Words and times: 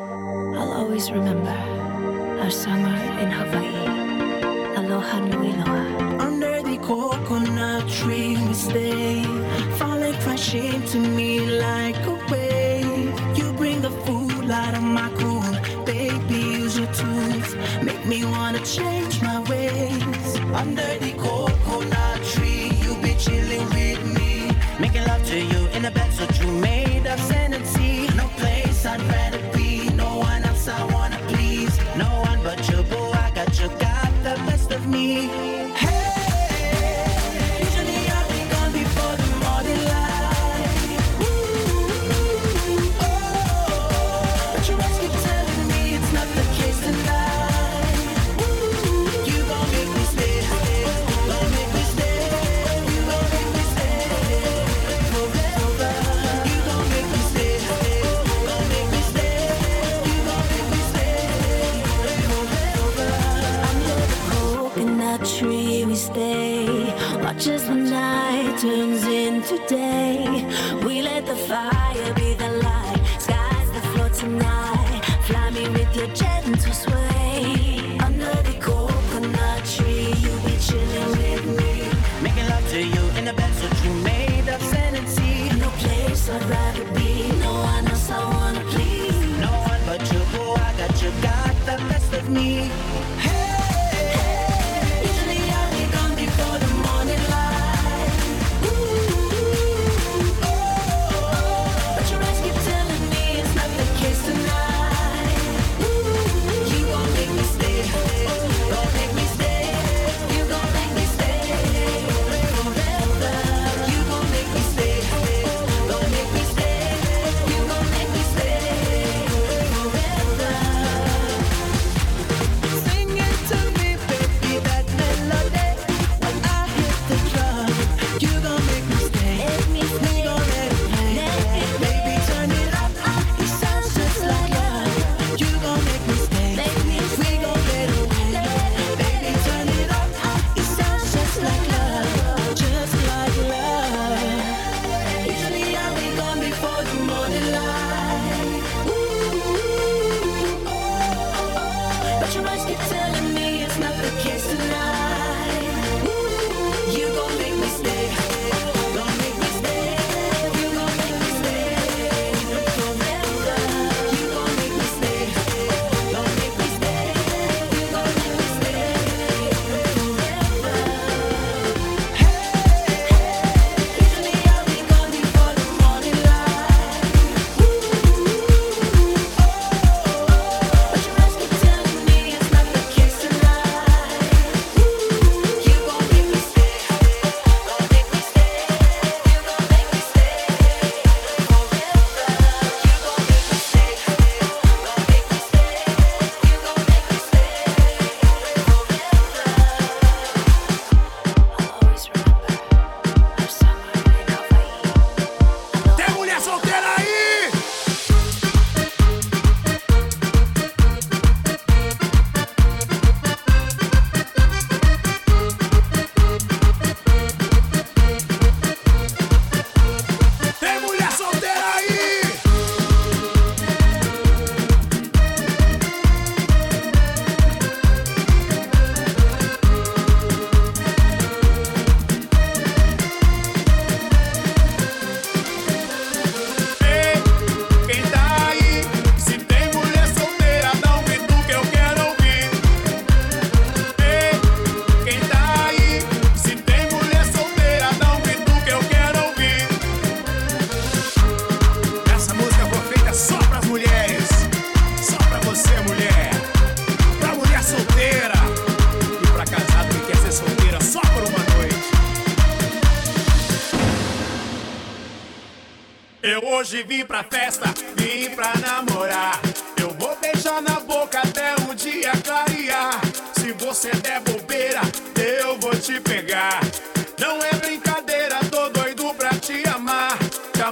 I'll 0.00 0.74
always 0.74 1.10
remember 1.10 1.50
our 2.40 2.50
summer 2.50 2.94
in 3.18 3.32
Hawaii. 3.32 4.76
Aloha 4.76 5.18
nui 5.18 5.52
loa. 5.54 6.20
Under 6.20 6.62
the 6.62 6.78
coconut 6.78 7.88
tree 7.88 8.36
we 8.36 8.54
stay, 8.54 9.24
falling 9.76 10.14
crashing 10.22 10.82
to 10.92 11.00
me 11.00 11.40
like 11.58 11.96
a 12.06 12.14
wave. 12.30 13.36
You 13.36 13.52
bring 13.54 13.80
the 13.80 13.90
food 14.06 14.48
out 14.48 14.74
of 14.74 14.84
my 14.84 15.10
cool, 15.18 15.42
baby. 15.84 16.42
Use 16.62 16.78
your 16.78 16.92
tools, 16.92 17.56
make 17.82 18.06
me 18.06 18.24
wanna 18.24 18.64
change 18.64 19.20
my 19.20 19.40
ways. 19.50 20.38
Under 20.54 20.90
the 21.02 21.12
coconut 21.18 22.22
tree, 22.22 22.70
you 22.82 22.94
be 23.02 23.16
chilling 23.16 23.66
with 23.70 24.00
me, 24.16 24.52
making 24.78 25.04
love 25.08 25.24
to 25.26 25.40
you 25.40 25.66
in 25.74 25.84
a 25.86 25.90
bed 25.90 26.12
so 26.12 26.24
you 26.40 26.52
made 26.52 27.04
of 27.04 27.18
sand. 27.18 27.47
tree 65.38 65.84
we 65.84 65.94
stay. 65.94 66.66
Watch 67.22 67.46
as 67.46 67.68
the 67.68 67.74
night 67.74 68.58
turns 68.58 69.04
into 69.04 69.56
day. 69.68 70.44
We 70.84 71.00
let 71.00 71.26
the 71.26 71.36
fire 71.36 72.14
be 72.14 72.34
the 72.34 72.50
light. 72.64 73.00
Sky's 73.20 73.70
the 73.70 73.80
floor 73.90 74.08
tonight. 74.08 75.00
Fly 75.26 75.50
me 75.50 75.68
with 75.68 75.94
your 75.94 76.08
gentle 76.08 76.72
sway. 76.72 77.77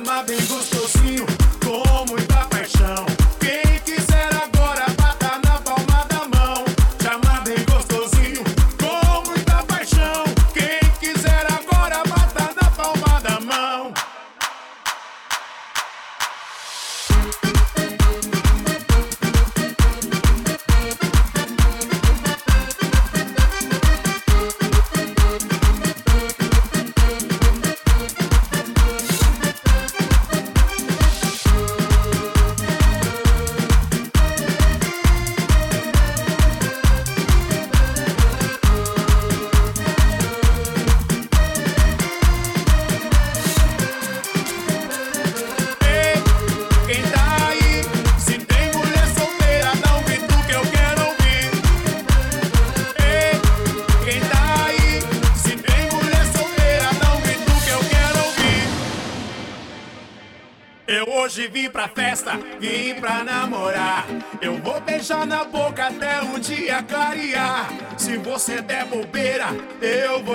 chama 0.06 0.22
bem 0.22 0.38
gostosinho. 0.46 1.35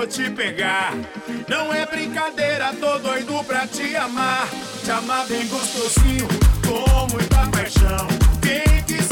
vou 0.01 0.07
te 0.07 0.31
pegar. 0.31 0.93
Não 1.47 1.71
é 1.71 1.85
brincadeira, 1.85 2.73
tô 2.79 2.97
doido 2.97 3.43
pra 3.43 3.67
te 3.67 3.95
amar. 3.95 4.49
Te 4.83 4.89
amar 4.89 5.27
bem 5.27 5.47
gostosinho, 5.47 6.27
com 6.65 7.13
muita 7.13 7.45
paixão. 7.51 8.07
Quem 8.41 8.83
quiser. 8.83 9.10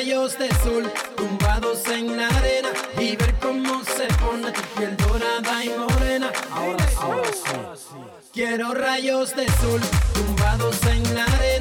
rayos 0.00 0.38
de 0.38 0.48
sol 0.64 0.90
tumbados 1.14 1.86
en 1.88 2.16
la 2.16 2.26
arena 2.28 2.70
y 2.98 3.16
ver 3.16 3.34
cómo 3.34 3.84
se 3.84 4.06
pone 4.14 4.50
tu 4.50 4.62
piel 4.74 4.96
dorada 4.96 5.62
y 5.62 5.68
morena. 5.68 6.32
Ahora 6.52 6.88
sí, 6.88 6.96
ahora 7.02 7.30
sí. 7.76 7.96
Quiero 8.32 8.72
rayos 8.72 9.36
de 9.36 9.46
sol 9.60 9.80
tumbados 10.14 10.82
en 10.86 11.14
la 11.14 11.24
arena 11.24 11.59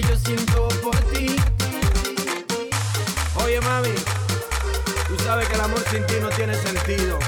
yo 0.00 0.16
siento 0.16 0.68
por 0.82 0.96
ti. 1.12 1.36
Oye 3.44 3.60
mami, 3.60 3.90
tú 5.06 5.22
sabes 5.22 5.46
que 5.48 5.54
el 5.54 5.60
amor 5.60 5.84
sin 5.90 6.06
ti 6.06 6.14
no 6.20 6.30
tiene 6.30 6.54
sentido. 6.54 7.18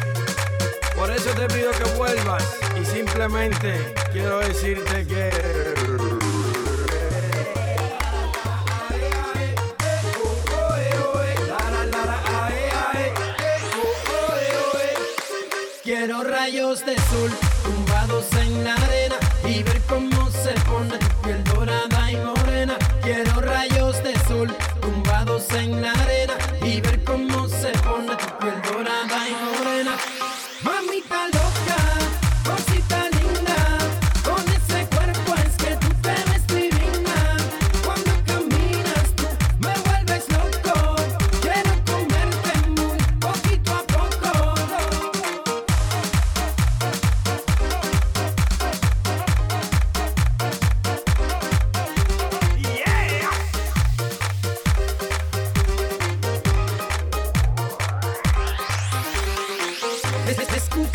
Por 0.96 1.10
eso 1.10 1.30
te 1.30 1.46
pido 1.48 1.70
que 1.72 1.84
vuelvas 1.96 2.42
y 2.80 2.84
simplemente 2.86 3.94
quiero 4.12 4.38
decirte 4.38 5.06
que... 5.06 5.30
Quiero 15.82 16.24
rayos 16.24 16.86
de 16.86 16.96
sol 16.96 17.30
tumbados 17.62 18.24
en 18.40 18.64
la 18.64 18.74
arena 18.74 19.16
y 19.46 19.62
ver 19.62 19.80
cómo 19.86 20.30
se 20.30 20.52
pone 20.62 21.03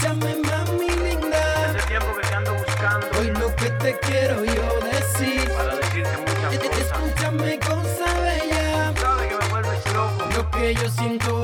Escúchame. 0.09 0.39
Hace 1.69 1.87
tiempo 1.87 2.07
que 2.15 2.27
te 2.27 2.33
ando 2.33 2.53
buscando. 2.55 3.07
Hoy 3.19 3.27
lo 3.27 3.55
que 3.55 3.69
te 3.69 3.99
quiero 3.99 4.43
yo 4.43 4.79
decir. 4.91 5.51
Para 5.53 5.75
decirte 5.75 6.17
muchas 6.17 6.57
cosas. 6.57 6.79
Escúchame, 6.79 7.59
cosa 7.59 8.05
bella. 8.21 8.93
Sabes 8.99 9.27
que 9.27 9.35
me 9.35 9.49
vuelves 9.49 9.93
loco. 9.93 10.25
Lo 10.35 10.49
que 10.51 10.73
yo 10.73 10.89
siento 10.89 11.38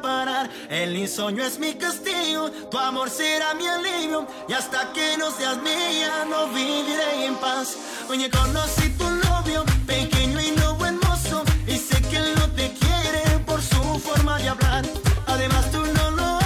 parar. 0.00 0.50
El 0.68 0.96
insomnio 0.96 1.44
es 1.44 1.58
mi 1.58 1.74
castigo, 1.74 2.50
tu 2.70 2.78
amor 2.78 3.10
será 3.10 3.54
mi 3.54 3.66
alivio. 3.66 4.26
Y 4.48 4.52
hasta 4.52 4.92
que 4.92 5.16
no 5.18 5.30
seas 5.30 5.58
mía, 5.58 6.24
no 6.28 6.48
viviré 6.48 7.26
en 7.26 7.34
paz. 7.36 7.76
Oye, 8.08 8.30
conocí 8.30 8.88
tu 8.90 9.08
novio, 9.08 9.64
pequeño 9.86 10.40
y 10.40 10.50
nuevo 10.52 10.84
hermoso. 10.86 11.44
Y 11.66 11.76
sé 11.76 12.00
que 12.02 12.16
él 12.16 12.34
no 12.36 12.50
te 12.52 12.72
quiere 12.72 13.38
por 13.46 13.60
su 13.62 14.00
forma 14.00 14.38
de 14.38 14.48
hablar. 14.48 14.84
Además, 15.26 15.70
tú 15.70 15.78
no 15.78 16.10
lo 16.10 16.39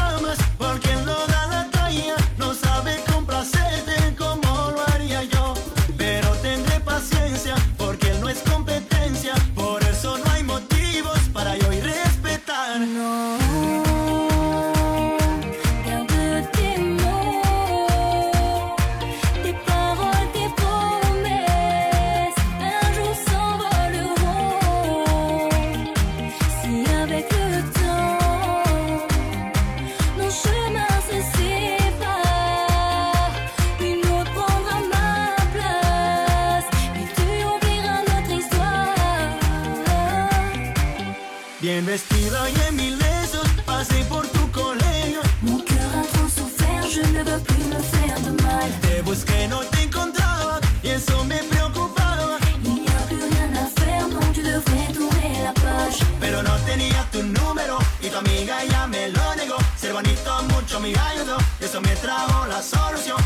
tu 58.15 58.19
amiga 58.19 58.65
ya 58.65 58.87
me 58.87 59.09
lo 59.09 59.35
negó. 59.35 59.57
Ser 59.77 59.93
bonito 59.93 60.43
mucho 60.51 60.79
me 60.79 60.95
ayudó. 60.97 61.37
Eso 61.61 61.81
me 61.81 61.97
trajo 61.97 62.47
la 62.47 62.63
solución. 62.63 63.17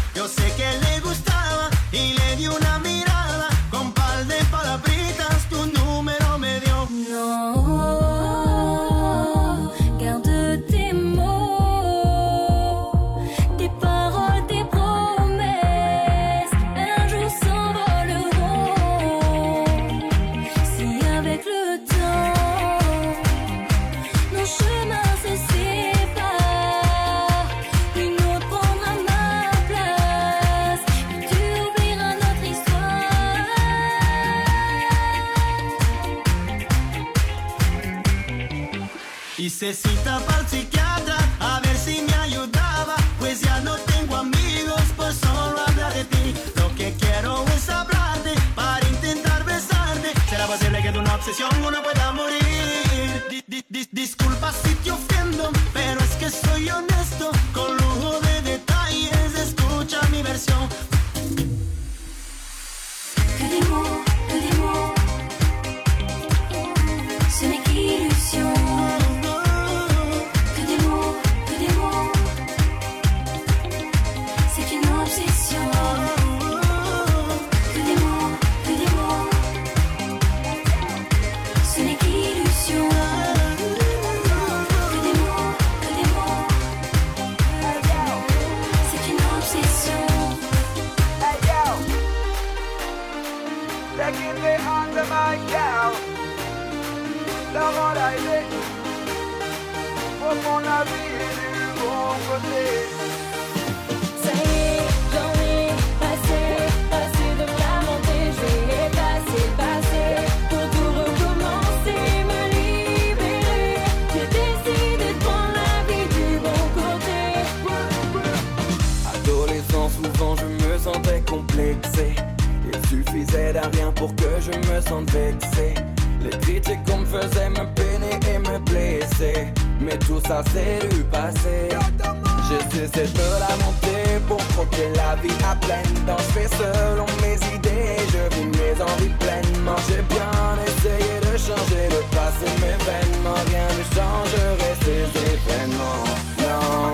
pleine. 135.60 135.98
Je 136.06 136.32
fais 136.32 136.48
selon 136.48 137.06
mes 137.22 137.36
idées 137.54 137.96
Je 138.12 138.34
vis 138.34 138.46
mes 138.46 138.82
envies 138.82 139.14
pleinement. 139.18 139.76
J'ai 139.88 140.02
bien 140.02 140.56
essayé 140.66 141.20
de 141.20 141.36
changer 141.36 141.88
de 141.88 142.00
passer 142.14 142.50
mes 142.60 142.76
vêtements 142.84 143.42
Rien 143.46 143.68
ne 143.78 143.84
changerait 143.94 144.76
ces 144.84 145.02
événements. 145.34 146.04
Non. 146.38 146.92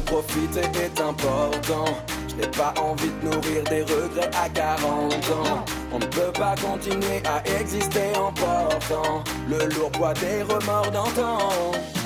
profiter 0.00 0.60
est 0.60 1.00
important. 1.00 1.84
Je 2.28 2.34
n'ai 2.36 2.48
pas 2.48 2.74
envie 2.80 3.10
de 3.22 3.30
nourrir 3.30 3.62
des 3.64 3.82
regrets 3.82 4.30
à 4.36 4.48
40 4.48 5.14
ans. 5.14 5.64
On 5.92 5.98
ne 5.98 6.06
peut 6.06 6.32
pas 6.34 6.54
continuer 6.56 7.22
à 7.24 7.42
exister 7.60 8.14
en 8.16 8.32
portant 8.32 9.22
le 9.48 9.58
lourd 9.74 9.90
poids 9.92 10.14
des 10.14 10.42
remords 10.42 10.90
d'antan. 10.90 11.38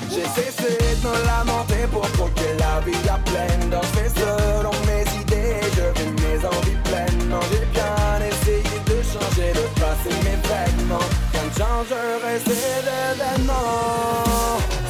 J'ai 0.09 0.23
cessé 0.23 0.77
de 1.01 1.07
me 1.07 1.13
lamenter 1.25 1.87
pour 1.91 2.09
troquer 2.13 2.53
la 2.59 2.79
vie 2.81 3.09
à 3.09 3.17
pleine 3.29 3.69
dans 3.69 3.85
mes 3.95 4.09
selon 4.09 4.71
mes 4.85 5.05
idées, 5.21 5.61
je 5.75 5.85
vis 6.01 6.11
mes 6.21 6.39
envies 6.45 6.81
pleines. 6.83 7.21
Non, 7.29 7.41
j'ai 7.51 7.65
bien 7.71 8.19
essayé 8.27 8.77
de 8.85 9.01
changer, 9.03 9.51
de 9.53 9.65
passer 9.79 10.15
mes 10.23 10.37
vêtements. 10.47 11.09
Quand 11.33 11.49
changerait 11.57 12.39
ces 12.45 12.51
événements. 12.51 14.80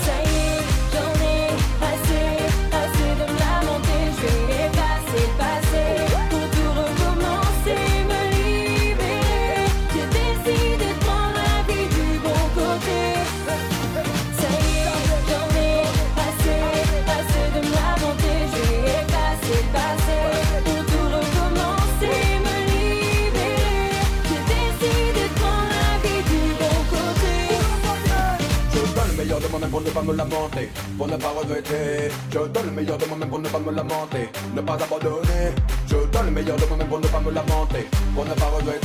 pas 31.21 31.29
regretter. 31.29 32.11
Je 32.31 32.39
donne 32.39 32.65
le 32.65 32.71
meilleur 32.71 32.97
de 32.97 33.05
moi-même 33.05 33.29
pour 33.29 33.39
ne 33.39 33.47
pas 33.47 33.59
me 33.59 33.71
lamenter. 33.71 34.29
Ne 34.55 34.61
pas 34.61 34.73
abandonner. 34.73 35.53
Je 35.87 35.95
donne 35.95 36.25
le 36.25 36.31
meilleur 36.31 36.57
de 36.57 36.65
moi-même 36.65 36.87
pour 36.87 36.99
ne 36.99 37.07
pas 37.07 37.19
me 37.19 37.31
lamenter. 37.31 37.87
Pour 38.15 38.25
ne 38.25 38.33
pas 38.33 38.45
regretter. 38.57 38.80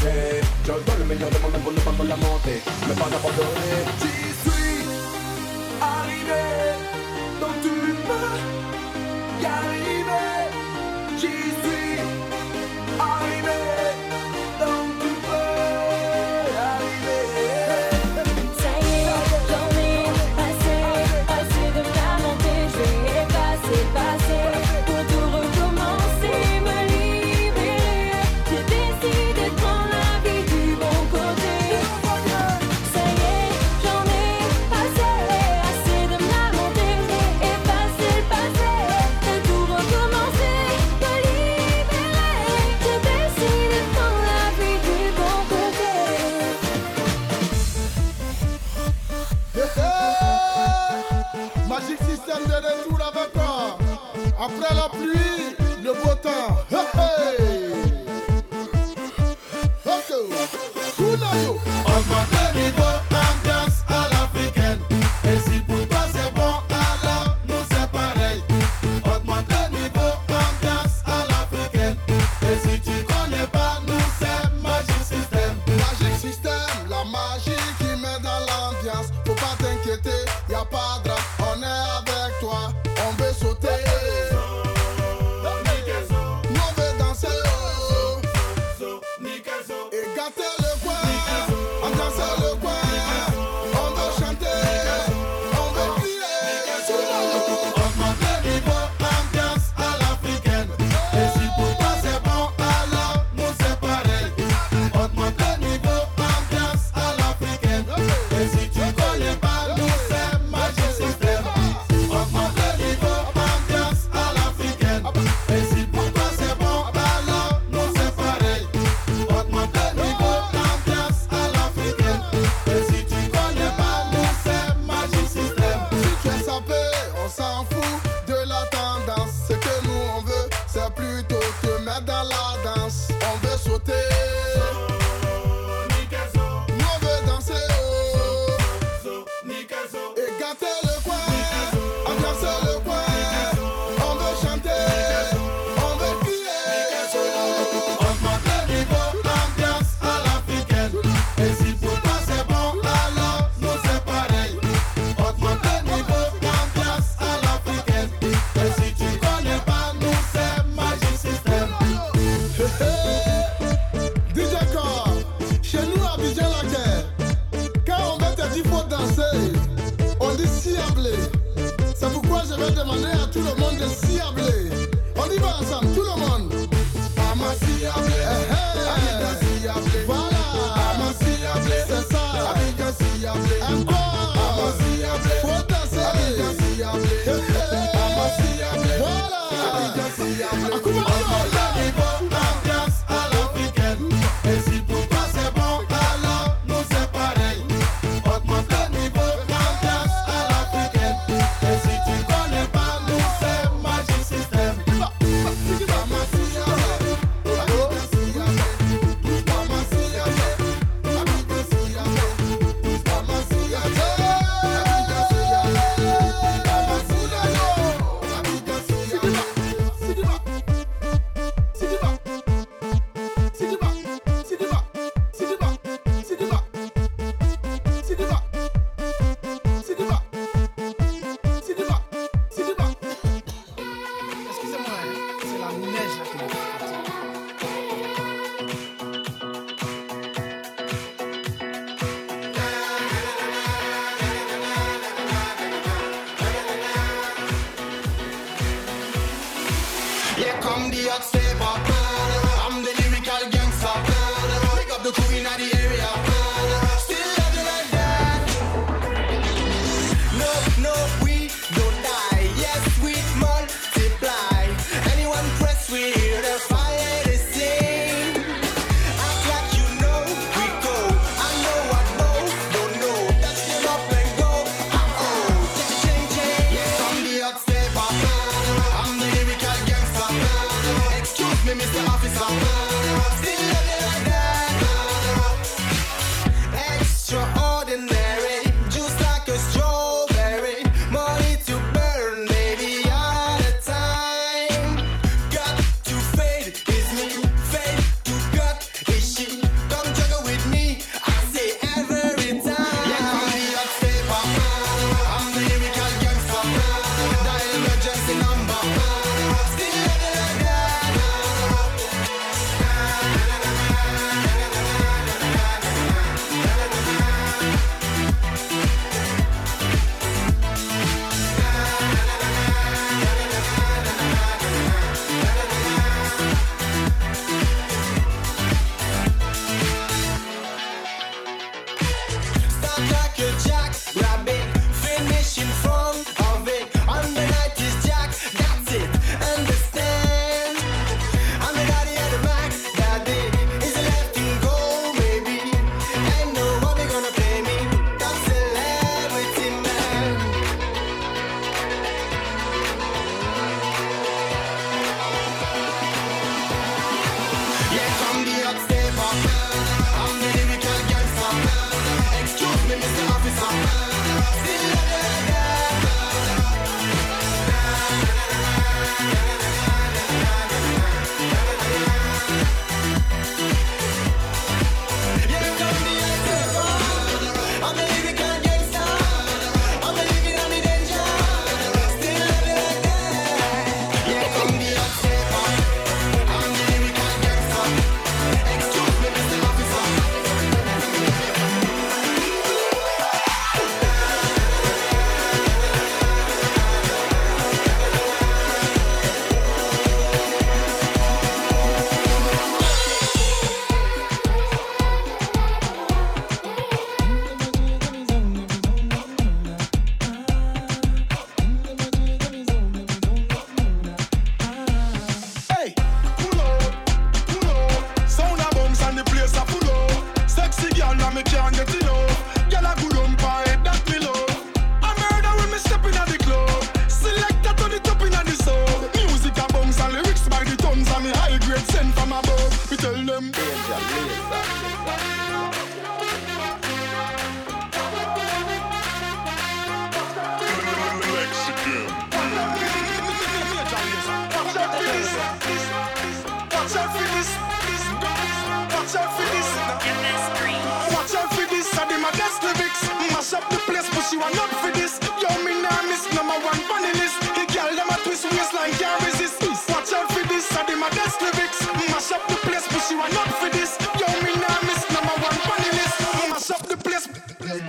a 251.08 251.22
stable 251.22 251.85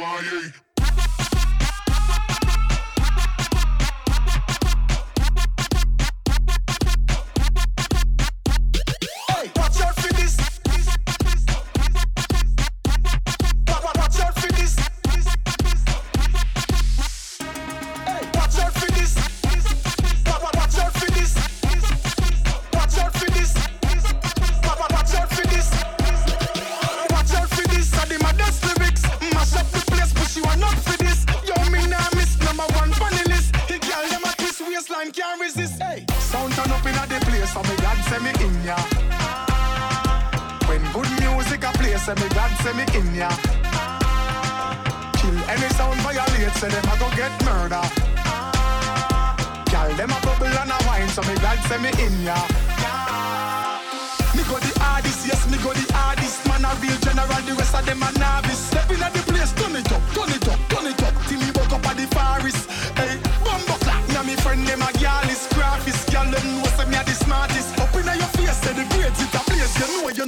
Ai, 0.10 0.28
ai, 0.28 0.67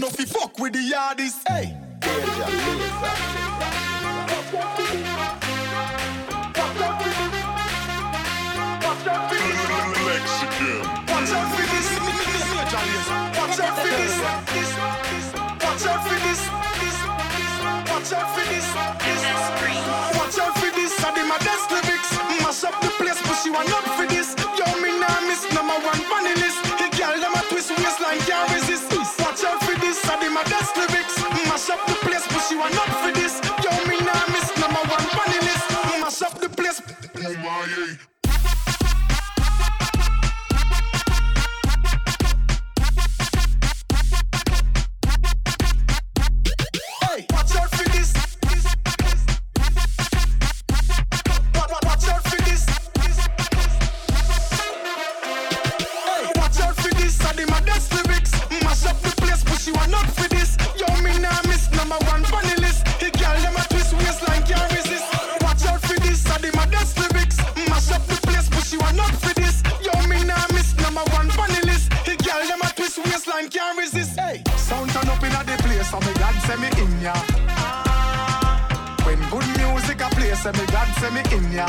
fi 0.09 0.25
fuck 0.25 0.59
with 0.59 0.73
the 0.73 0.79
yardies. 0.79 1.35
Hey. 1.47 1.75
Mexican. 10.05 10.79
Watch 11.07 11.31
out 11.31 11.47
for 11.55 11.65
this. 11.71 11.87
Watch 13.37 13.59
out 13.59 13.75
for 13.77 13.91
this. 13.97 14.15
Watch 15.63 15.85
out 15.85 15.85
for 15.85 15.85
this. 15.85 15.85
Watch 15.85 15.85
out 15.85 16.01
for 16.05 16.17
this. 16.19 16.39
Watch 17.89 18.11
out 18.13 18.29
for 18.35 18.45
this. 18.45 18.65
For 23.97 24.07
this. 24.07 24.27
Me 24.81 24.89
nah 24.99 25.21
miss 25.27 25.43
number 25.53 25.77
one 25.85 26.01
funny 26.09 26.33
list. 26.35 26.59
best. 30.75 31.19
Mash 31.47 31.69
up 31.69 31.85
the 31.87 31.95
place, 32.05 32.25
but 32.27 32.51
you 32.51 32.61
are 32.61 32.69
not 32.71 32.89
for 33.01 33.11
this. 33.11 33.39
Yo, 33.63 33.71
me 33.87 33.97
nah 34.05 34.25
miss 34.33 34.49
number 34.59 34.83
one 34.87 35.07
money 35.17 35.39
list. 35.47 35.69
Mash 36.01 36.21
up 36.21 36.39
the 36.39 36.49
place. 36.49 36.81
Oh. 37.17 38.18
So 75.89 75.99
me 76.01 76.13
God 76.19 76.35
send 76.45 76.61
me 76.61 76.67
in 76.77 77.01
ya. 77.01 77.13
When 79.05 79.19
good 79.31 79.47
music 79.57 80.01
a 80.01 80.09
play, 80.13 80.33
say 80.35 80.51
me 80.51 80.65
God 80.67 80.87
send 80.99 81.15
me 81.15 81.21
in 81.35 81.51
ya. 81.51 81.65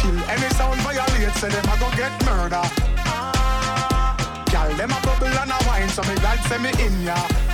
Kill 0.00 0.16
any 0.32 0.48
sound 0.56 0.80
violate, 0.80 1.34
say 1.36 1.50
them 1.50 1.68
a 1.68 1.76
go 1.78 1.90
get 1.94 2.12
murder. 2.24 2.64
Girl, 4.50 4.72
them 4.78 4.90
a 4.90 5.00
bubble 5.04 5.26
and 5.28 5.50
a 5.50 5.58
wine, 5.68 5.88
so 5.90 6.02
me 6.04 6.14
God 6.22 6.38
send 6.48 6.62
me 6.62 6.70
in 6.80 7.02
ya. 7.02 7.51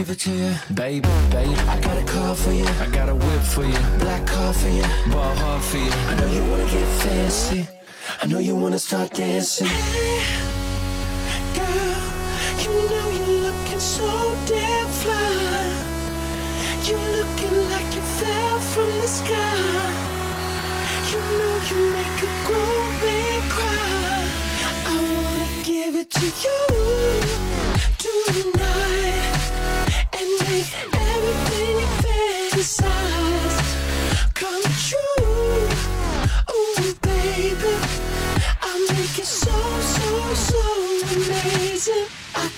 give 0.00 0.10
it 0.10 0.18
to 0.18 0.32
you. 0.32 0.54
Baby, 0.72 1.08
baby, 1.30 1.54
I 1.74 1.78
got 1.80 1.98
a 1.98 2.04
car 2.04 2.34
for 2.34 2.52
you. 2.52 2.64
I 2.84 2.86
got 2.86 3.08
a 3.10 3.14
whip 3.14 3.42
for 3.54 3.64
you. 3.64 3.80
Black 3.98 4.26
car 4.26 4.52
for 4.54 4.68
you. 4.68 4.86
Ball 5.12 5.34
hard 5.42 5.62
for 5.62 5.76
you. 5.76 5.92
I 6.10 6.14
know 6.18 6.28
you 6.36 6.42
wanna 6.50 6.68
get 6.76 6.88
fancy. 7.02 7.68
I 8.22 8.26
know 8.26 8.38
you 8.38 8.54
wanna 8.56 8.78
start 8.78 9.12
dancing. 9.12 9.66
Hey, 9.66 10.22
girl, 11.56 12.00
you 12.64 12.72
know 12.90 13.06
you're 13.16 13.40
looking 13.48 13.82
so 13.96 14.08
damn 14.46 14.88
fly. 15.02 15.68
You're 16.86 17.10
looking 17.18 17.56
like 17.74 17.88
you 17.96 18.04
fell 18.20 18.58
from 18.72 18.90
the 19.02 19.10
sky. 19.20 19.60
You 21.10 21.20
know 21.38 21.56
you 21.68 21.78
make 21.98 22.18
a 22.28 22.30
grown 22.46 22.90
man 23.04 23.40
cry. 23.54 24.20
I 24.92 24.96
wanna 25.12 25.48
give 25.62 25.94
it 26.02 26.08
to 26.18 26.26
you. 26.44 27.19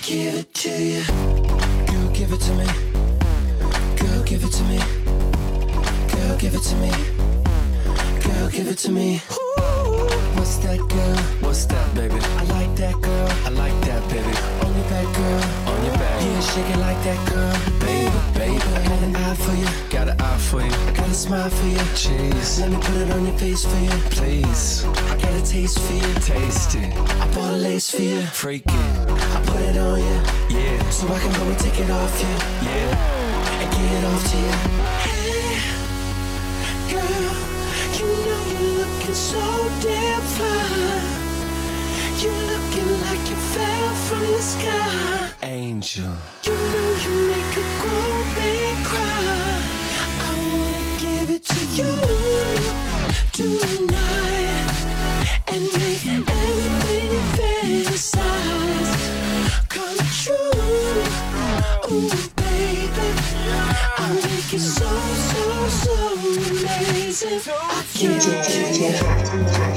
give 0.02 0.34
it 0.34 0.52
to 0.52 0.68
you. 0.68 1.04
Girl, 1.86 2.10
give 2.12 2.32
it 2.32 2.40
to 2.40 2.52
me. 2.54 2.66
Girl, 3.96 4.22
give 4.24 4.42
it 4.42 4.50
to 4.50 4.62
me. 4.64 4.78
Girl, 6.12 6.36
give 6.38 6.54
it 6.54 6.62
to 6.62 6.74
me. 6.76 6.90
Girl, 8.20 8.48
give 8.50 8.66
it 8.66 8.78
to 8.78 8.90
me. 8.90 9.18
What's 10.34 10.56
that 10.58 10.78
girl? 10.78 11.16
What's 11.40 11.66
that, 11.66 11.94
baby? 11.94 12.16
I 12.16 12.42
like 12.44 12.74
that 12.76 13.00
girl. 13.00 13.28
I 13.46 13.50
like 13.50 13.78
that, 13.86 14.02
baby. 14.10 14.34
On 14.66 14.74
your 14.74 14.88
back, 14.90 15.14
girl. 15.14 15.70
On 15.70 15.84
your 15.84 15.94
back. 15.94 16.20
Yeah, 16.20 16.40
shake 16.40 16.70
it 16.74 16.78
like 16.78 17.00
that, 17.04 17.20
girl. 17.30 17.54
Baby, 17.78 18.10
baby. 18.34 18.58
Got 18.58 19.02
an 19.02 19.16
eye 19.16 19.34
for 19.34 19.54
you. 19.54 19.88
Got 19.88 20.08
an 20.08 20.20
eye 20.20 20.38
for 20.38 20.62
you. 20.62 20.94
Got 20.94 21.08
a 21.08 21.14
smile 21.14 21.48
for 21.48 21.66
you. 21.68 21.78
Chase. 21.94 22.58
Let 22.58 22.70
me 22.70 22.76
put 22.76 22.96
it 22.96 23.10
on 23.12 23.24
your 23.24 23.38
face 23.38 23.64
for 23.64 23.78
you. 23.78 23.90
Please. 24.10 24.84
I 24.84 25.16
got 25.16 25.32
a 25.32 25.42
taste 25.46 25.78
for 25.78 25.94
you. 25.94 26.14
Taste 26.14 26.74
it. 26.74 26.92
I 26.92 27.34
bought 27.34 27.54
a 27.54 27.56
lace 27.56 27.90
for 27.90 28.02
you. 28.02 28.22
Freaking 28.22 28.91
it 29.62 29.76
on 29.76 29.98
you. 29.98 30.18
Yeah. 30.56 30.90
So 30.90 31.06
I 31.08 31.18
can 31.18 31.34
only 31.40 31.56
take 31.56 31.78
it 31.78 31.90
off 31.90 32.20
you. 32.20 32.28
Yeah. 32.68 33.60
And 33.60 33.70
get 33.72 33.90
it 33.98 34.04
off 34.10 34.22
to 34.30 34.36
you. 34.44 34.54
Hey, 35.06 35.56
girl, 36.90 37.36
you 37.98 38.08
know 38.26 38.42
you're 38.52 38.74
looking 38.80 39.14
so 39.14 39.42
damn 39.80 40.22
fine. 40.36 41.06
You're 42.22 42.44
looking 42.52 42.90
like 43.06 43.22
you 43.30 43.38
fell 43.54 43.94
from 44.06 44.20
the 44.20 44.42
sky. 44.42 45.30
Angel. 45.42 46.14
You 46.44 46.54
know 46.72 46.90
you 47.04 47.12
make 47.32 47.52
a 47.56 47.66
grown 47.80 48.24
man 48.36 48.76
cry. 48.84 49.60
I 50.26 50.30
wanna 50.52 50.82
give 51.04 51.28
it 51.36 51.42
to 51.52 51.60
you 51.78 51.92
tonight. 53.32 54.21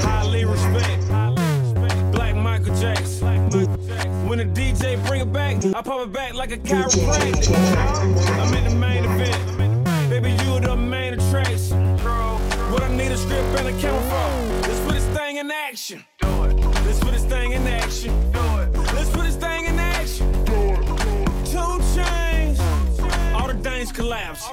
Highly 0.06 0.46
respect. 0.46 1.06
Black 2.14 2.34
Michael 2.34 2.74
Jackson. 2.78 3.50
When 4.26 4.40
a 4.40 4.46
DJ 4.46 5.06
bring 5.06 5.20
it 5.20 5.34
back, 5.34 5.66
I 5.66 5.82
pop 5.82 6.08
it 6.08 6.14
back 6.14 6.34
like 6.34 6.54
a 6.54 6.58
chiropractor. 6.58 7.54
I'm 8.40 8.54
in 8.54 8.64
the 8.64 8.76
main 8.80 9.04
event. 9.04 10.10
Baby, 10.10 10.32
you 10.46 10.62
the 10.62 10.78
main 10.78 11.16
attraction. 11.16 11.98
What 12.72 12.84
I 12.84 12.96
need 12.96 13.12
is 13.12 13.22
script 13.22 13.60
and 13.60 13.68
a 13.68 13.82
camera 13.82 14.02
for. 14.10 14.70
Let's 14.70 14.80
put 14.86 14.94
this 14.94 15.08
thing 15.18 15.36
in 15.36 15.52
action. 15.52 16.06
Let's 16.22 17.00
put 17.00 17.12
this 17.12 17.26
thing 17.26 17.52
in 17.52 17.68
action. 17.68 18.32
Let's 18.32 19.10
put 19.10 19.24
this 19.24 19.36
thing 19.36 19.66
in 19.66 19.78
action. 19.78 20.32
Two 21.44 21.82
chains. 21.94 22.60
All 23.34 23.48
the 23.50 23.60
things 23.62 23.92
collapse. 23.92 24.50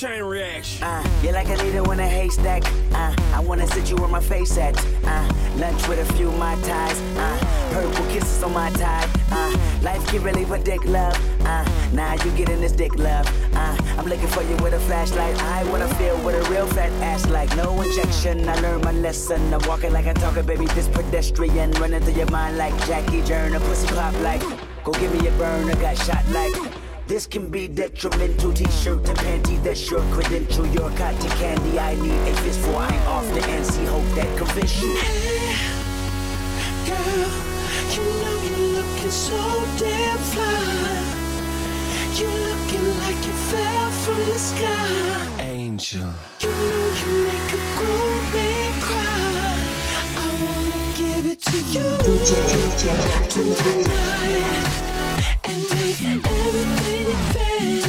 Chain 0.00 0.22
reaction. 0.22 0.82
Uh, 0.82 1.20
you're 1.22 1.34
like 1.34 1.50
a 1.50 1.62
leader 1.62 1.92
in 1.92 2.00
a 2.00 2.08
haystack. 2.08 2.64
Uh, 2.94 3.14
I 3.34 3.40
wanna 3.40 3.66
sit 3.66 3.90
you 3.90 3.96
where 3.96 4.08
my 4.08 4.18
face 4.18 4.56
at. 4.56 4.74
Uh, 5.04 5.30
lunch 5.56 5.86
with 5.88 5.98
a 5.98 6.14
few 6.14 6.30
my 6.32 6.54
ties. 6.62 6.98
Uh, 7.18 7.70
purple 7.70 8.06
kisses 8.06 8.42
on 8.42 8.54
my 8.54 8.70
tie. 8.70 9.06
Uh, 9.30 9.54
life 9.82 10.02
can 10.06 10.22
really 10.22 10.46
predict 10.46 10.86
love. 10.86 11.14
Uh, 11.44 11.66
now 11.92 12.14
you 12.24 12.30
get 12.34 12.48
in 12.48 12.62
this 12.62 12.72
dick 12.72 12.94
love. 12.94 13.26
Uh, 13.54 13.76
I'm 13.98 14.06
looking 14.06 14.28
for 14.28 14.42
you 14.42 14.56
with 14.62 14.72
a 14.72 14.80
flashlight. 14.80 15.36
I 15.42 15.70
wanna 15.70 15.94
feel 15.96 16.16
what 16.24 16.34
a 16.34 16.50
real 16.50 16.66
fat 16.68 16.90
ass 17.02 17.28
like. 17.28 17.54
No 17.54 17.78
injection. 17.82 18.48
I 18.48 18.58
learned 18.60 18.84
my 18.84 18.92
lesson. 18.92 19.52
I'm 19.52 19.60
walking 19.68 19.92
like 19.92 20.06
I 20.06 20.14
talk 20.14 20.34
it, 20.38 20.46
baby. 20.46 20.64
This 20.68 20.88
pedestrian 20.88 21.72
running 21.72 22.00
through 22.00 22.14
your 22.14 22.30
mind 22.30 22.56
like 22.56 22.74
Jackie 22.86 23.20
Joyner. 23.20 23.60
Pussy 23.60 23.86
pop 23.88 24.18
like. 24.20 24.40
Go 24.82 24.92
give 24.92 25.12
me 25.12 25.28
a 25.28 25.32
burner. 25.32 25.74
Got 25.74 25.98
shot 25.98 26.26
like. 26.30 26.79
This 27.10 27.26
can 27.26 27.50
be 27.50 27.66
detrimental. 27.66 28.52
T-shirt 28.52 29.08
and 29.08 29.18
panty, 29.18 29.60
that's 29.64 29.90
your 29.90 30.00
credential. 30.12 30.64
Your 30.68 30.90
cotton 30.90 31.30
candy. 31.40 31.76
I 31.76 31.96
need 31.96 32.12
a 32.12 32.36
fistful. 32.36 32.76
I'm 32.76 33.02
off 33.08 33.26
the 33.34 33.40
NC. 33.40 33.84
Hope 33.88 34.14
that 34.14 34.38
convince 34.38 34.80
you. 34.80 34.94
Hey, 34.94 35.56
Girl, 36.86 37.30
you 37.94 38.04
know 38.22 38.36
you're 38.46 38.74
looking 38.78 39.10
so 39.10 39.36
damn 39.76 40.18
fly. 40.30 41.02
You're 42.14 42.30
looking 42.30 42.86
like 43.02 43.20
you 43.26 43.34
fell 43.50 43.90
from 43.90 44.18
the 44.30 44.38
sky. 44.38 45.42
Angel. 45.42 46.12
You 46.38 46.48
know 46.48 46.94
you 47.00 47.10
make 47.26 47.50
a 47.50 47.60
grown 47.74 48.22
man 48.34 48.72
cry. 48.86 49.58
I 50.14 50.28
wanna 50.44 50.82
give 50.96 51.26
it 51.26 51.42
to 51.42 51.58
you 51.74 51.88
tonight 52.24 53.36
and 53.36 54.89